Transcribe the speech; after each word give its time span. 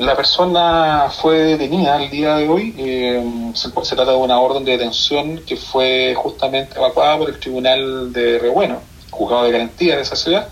La 0.00 0.14
persona 0.14 1.10
fue 1.10 1.38
detenida 1.38 2.00
el 2.00 2.08
día 2.08 2.36
de 2.36 2.48
hoy. 2.48 2.72
Eh, 2.78 3.50
se, 3.54 3.68
trata 3.72 4.12
de 4.12 4.16
una 4.16 4.38
orden 4.38 4.64
de 4.64 4.70
detención 4.70 5.42
que 5.44 5.56
fue 5.56 6.14
justamente 6.16 6.78
evacuada 6.78 7.18
por 7.18 7.28
el 7.28 7.40
Tribunal 7.40 8.12
de 8.12 8.38
Rebueno, 8.38 8.80
juzgado 9.10 9.42
de 9.42 9.50
garantía 9.50 9.96
de 9.96 10.02
esa 10.02 10.14
ciudad. 10.14 10.50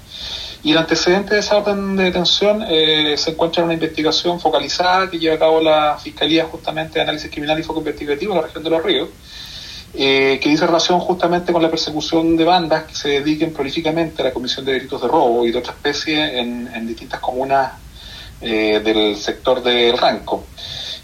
Y 0.65 0.73
el 0.73 0.79
antecedente 0.79 1.35
de 1.35 1.41
esa 1.43 1.59
orden 1.59 1.95
de 1.95 2.03
detención 2.03 2.65
eh, 2.69 3.15
se 3.17 3.31
encuentra 3.31 3.61
en 3.61 3.67
una 3.67 3.75
investigación 3.75 4.41
focalizada 4.41 5.09
que 5.09 5.21
lleva 5.21 5.37
a 5.37 5.39
cabo 5.39 5.61
la 5.61 5.97
Fiscalía 5.97 6.47
justamente 6.47 6.95
de 6.95 7.03
Análisis 7.03 7.31
Criminal 7.31 7.61
y 7.61 7.63
Foco 7.63 7.79
Investigativo 7.79 8.35
de 8.35 8.41
la 8.41 8.47
región 8.49 8.65
de 8.65 8.71
Los 8.71 8.83
Ríos, 8.83 9.11
eh, 9.95 10.41
que 10.43 10.49
dice 10.49 10.67
relación 10.67 10.99
justamente 10.99 11.53
con 11.53 11.63
la 11.63 11.71
persecución 11.71 12.37
de 12.37 12.43
bandas 12.43 12.83
que 12.87 12.97
se 12.97 13.09
dediquen 13.11 13.53
prolíficamente 13.53 14.23
a 14.23 14.25
la 14.25 14.33
comisión 14.33 14.65
de 14.65 14.73
delitos 14.73 15.01
de 15.01 15.07
robo 15.07 15.47
y 15.47 15.53
de 15.53 15.59
otra 15.61 15.73
especie 15.73 16.41
en 16.41 16.89
distintas 16.89 17.21
comunas 17.21 17.86
eh, 18.41 18.81
del 18.85 19.17
sector 19.17 19.63
del 19.63 19.97
Ranco. 19.97 20.45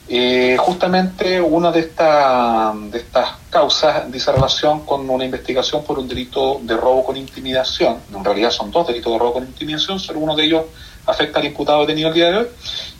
Eh, 0.08 0.56
justamente 0.58 1.40
una 1.40 1.70
de, 1.70 1.80
esta, 1.80 2.74
de 2.74 2.98
estas 2.98 3.30
causas 3.48 4.10
dice 4.10 4.32
relación 4.32 4.84
con 4.84 5.08
una 5.08 5.24
investigación 5.24 5.84
por 5.84 5.98
un 5.98 6.08
delito 6.08 6.60
de 6.62 6.76
robo 6.76 7.04
con 7.04 7.16
intimidación. 7.16 7.98
En 8.14 8.24
realidad 8.24 8.50
son 8.50 8.70
dos 8.70 8.86
delitos 8.86 9.12
de 9.12 9.18
robo 9.18 9.34
con 9.34 9.44
intimidación, 9.44 9.98
solo 9.98 10.18
uno 10.18 10.36
de 10.36 10.44
ellos 10.44 10.64
afecta 11.06 11.40
al 11.40 11.46
imputado 11.46 11.80
detenido 11.80 12.08
el 12.08 12.14
día 12.14 12.30
de 12.30 12.36
hoy. 12.36 12.46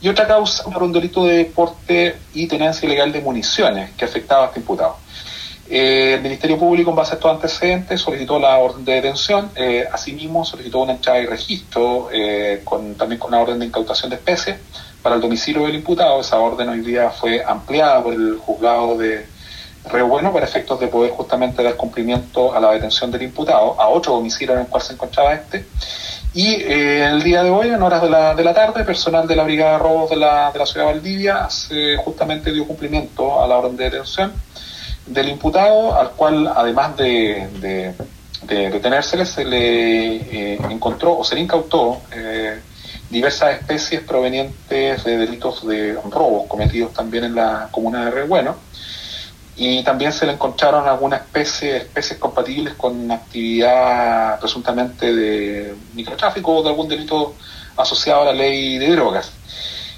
Y 0.01 0.09
otra 0.09 0.27
causa 0.27 0.65
por 0.65 0.83
un 0.83 0.93
delito 0.93 1.25
de 1.25 1.45
porte 1.45 2.17
y 2.35 2.47
tenencia 2.47 2.87
ilegal 2.87 3.13
de 3.13 3.21
municiones 3.21 3.91
que 3.93 4.05
afectaba 4.05 4.45
a 4.45 4.47
este 4.49 4.61
imputado. 4.61 4.97
Eh, 5.69 6.15
el 6.15 6.23
Ministerio 6.23 6.59
Público, 6.59 6.91
en 6.91 6.97
base 6.97 7.13
a 7.13 7.15
estos 7.15 7.31
antecedentes, 7.31 8.01
solicitó 8.01 8.39
la 8.39 8.59
orden 8.59 8.85
de 8.85 8.95
detención. 8.95 9.51
Eh, 9.55 9.87
asimismo, 9.91 10.45
solicitó 10.45 10.81
una 10.81 10.93
entrada 10.93 11.21
y 11.21 11.27
registro, 11.27 12.09
eh, 12.13 12.63
con, 12.65 12.95
también 12.95 13.19
con 13.19 13.29
una 13.29 13.41
orden 13.41 13.59
de 13.59 13.67
incautación 13.67 14.11
de 14.11 14.17
especies 14.17 14.57
para 15.03 15.15
el 15.17 15.21
domicilio 15.21 15.67
del 15.67 15.77
imputado. 15.77 16.21
Esa 16.21 16.39
orden 16.39 16.69
hoy 16.69 16.81
día 16.81 17.11
fue 17.11 17.43
ampliada 17.45 18.03
por 18.03 18.13
el 18.13 18.39
juzgado 18.39 18.99
de 18.99 19.27
Río 19.91 20.07
Bueno 20.09 20.33
para 20.33 20.47
efectos 20.47 20.79
de 20.79 20.89
poder 20.89 21.11
justamente 21.11 21.63
dar 21.63 21.77
cumplimiento 21.77 22.55
a 22.55 22.61
la 22.61 22.73
detención 22.73 23.11
del 23.11 23.23
imputado, 23.23 23.81
a 23.81 23.89
otro 23.89 24.15
domicilio 24.15 24.55
en 24.55 24.63
el 24.63 24.67
cual 24.67 24.83
se 24.83 24.93
encontraba 24.93 25.35
este. 25.35 25.67
Y 26.35 26.63
el 26.63 27.23
día 27.23 27.43
de 27.43 27.51
hoy, 27.51 27.69
en 27.69 27.83
horas 27.83 28.01
de 28.01 28.09
la, 28.09 28.35
de 28.35 28.43
la 28.43 28.55
tarde, 28.55 28.85
personal 28.85 29.27
de 29.27 29.37
la 29.37 29.43
Brigada 29.43 29.73
de 29.73 29.79
Robos 29.79 30.09
de 30.09 30.17
la, 30.17 30.51
de 30.51 30.59
la 30.59 30.67
Ciudad 30.67 30.87
de 30.87 30.93
Valdivia 30.93 31.51
se 31.51 31.97
justamente 31.97 32.53
dio 32.53 32.67
cumplimiento 32.67 33.43
a 33.43 33.47
la 33.47 33.59
orden 33.59 33.77
de 33.77 33.85
detención 33.85 34.33
del 35.13 35.29
imputado, 35.29 35.99
al 35.99 36.11
cual 36.13 36.51
además 36.55 36.97
de, 36.97 37.49
de, 37.61 38.71
detenérsele, 38.71 39.27
se 39.27 39.45
le 39.45 40.17
eh, 40.17 40.59
encontró 40.71 41.19
o 41.19 41.25
se 41.25 41.35
le 41.35 41.43
incautó 41.43 42.01
eh, 42.13 42.61
diversas 43.11 43.61
especies 43.61 44.03
provenientes 44.03 45.05
de 45.05 45.17
delitos 45.19 45.67
de 45.67 45.99
robos 46.11 46.47
cometidos 46.49 46.93
también 46.93 47.25
en 47.25 47.35
la 47.35 47.69
comuna 47.71 48.07
de 48.07 48.11
Rebueno 48.11 48.57
y 49.57 49.83
también 49.85 50.13
se 50.13 50.27
le 50.27 50.33
encontraron 50.33 50.89
algunas 50.89 51.21
especies, 51.21 51.83
especies 51.83 52.19
compatibles 52.19 52.75
con 52.75 53.11
actividad 53.11 54.41
presuntamente 54.41 55.15
de 55.15 55.75
microtráfico 55.95 56.57
o 56.57 56.63
de 56.63 56.71
algún 56.71 56.89
delito 56.89 57.35
asociado 57.77 58.23
a 58.23 58.25
la 58.27 58.33
ley 58.33 58.79
de 58.79 58.91
drogas. 58.91 59.31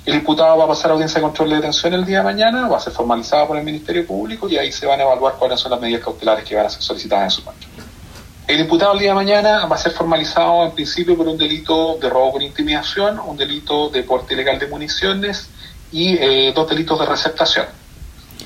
El 0.06 0.16
imputado 0.16 0.58
va 0.58 0.64
a 0.64 0.68
pasar 0.68 0.90
a 0.90 0.94
audiencia 0.94 1.18
de 1.18 1.22
control 1.22 1.48
de 1.48 1.56
detención 1.56 1.94
el 1.94 2.04
día 2.04 2.18
de 2.18 2.24
mañana, 2.24 2.68
va 2.68 2.76
a 2.76 2.80
ser 2.80 2.92
formalizado 2.92 3.48
por 3.48 3.56
el 3.56 3.64
Ministerio 3.64 4.06
Público 4.06 4.48
y 4.50 4.58
ahí 4.58 4.70
se 4.70 4.86
van 4.86 5.00
a 5.00 5.04
evaluar 5.04 5.36
cuáles 5.38 5.58
son 5.58 5.70
las 5.70 5.80
medidas 5.80 6.02
cautelares 6.02 6.44
que 6.44 6.54
van 6.54 6.66
a 6.66 6.68
ser 6.68 6.82
solicitadas 6.82 7.24
en 7.24 7.30
su 7.30 7.44
contra. 7.44 7.68
El 8.46 8.60
imputado 8.60 8.92
el 8.92 8.98
día 8.98 9.08
de 9.10 9.14
mañana 9.14 9.64
va 9.64 9.76
a 9.76 9.78
ser 9.78 9.92
formalizado 9.92 10.64
en 10.64 10.72
principio 10.72 11.16
por 11.16 11.26
un 11.26 11.38
delito 11.38 11.96
de 11.96 12.10
robo 12.10 12.32
con 12.32 12.42
intimidación, 12.42 13.18
un 13.18 13.38
delito 13.38 13.88
de 13.88 14.02
porte 14.02 14.34
ilegal 14.34 14.58
de 14.58 14.66
municiones 14.66 15.48
y 15.90 16.18
eh, 16.18 16.52
dos 16.54 16.68
delitos 16.68 17.00
de 17.00 17.06
receptación. 17.06 17.64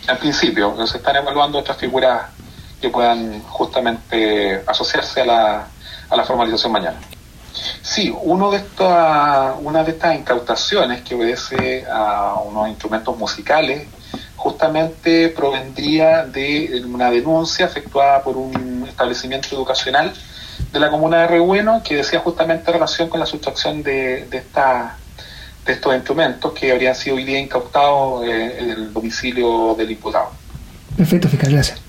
En 0.09 0.17
principio, 0.19 0.87
se 0.87 0.99
están 0.99 1.17
evaluando 1.17 1.59
otras 1.59 1.77
figuras 1.77 2.31
que 2.81 2.89
puedan 2.89 3.43
justamente 3.43 4.63
asociarse 4.65 5.23
a 5.23 5.27
la, 5.27 5.69
a 6.09 6.17
la 6.17 6.23
formalización 6.23 6.71
mañana. 6.71 7.01
Sí, 7.89 8.15
uno 8.23 8.51
de 8.51 8.61
una 9.63 9.83
de 9.83 9.93
estas 9.93 10.15
incautaciones 10.15 11.01
que 11.01 11.15
obedece 11.15 11.87
a 11.91 12.35
unos 12.35 12.69
instrumentos 12.69 13.17
musicales 13.17 13.89
justamente 14.37 15.31
provendría 15.31 16.27
de 16.27 16.85
una 16.87 17.11
denuncia 17.11 17.65
efectuada 17.65 18.23
por 18.23 18.37
un 18.37 18.85
establecimiento 18.87 19.49
educacional 19.57 20.13
de 20.71 20.79
la 20.79 20.91
comuna 20.91 21.23
de 21.23 21.29
Rebueno 21.29 21.83
que 21.83 21.97
decía 21.97 22.21
justamente 22.21 22.71
relación 22.71 23.09
con 23.09 23.21
la 23.21 23.27
sustracción 23.27 23.83
de, 23.83 24.27
de, 24.27 24.43
de 25.65 25.73
estos 25.73 25.95
instrumentos 25.95 26.53
que 26.53 26.71
habrían 26.71 26.95
sido 26.95 27.17
hoy 27.17 27.25
día 27.25 27.39
incautados 27.39 28.23
eh, 28.27 28.59
en 28.59 28.71
el 28.71 28.93
domicilio 28.93 29.75
del 29.77 29.91
imputado. 29.93 30.31
Perfecto, 30.95 31.27
fiscal, 31.27 31.53
gracias. 31.53 31.88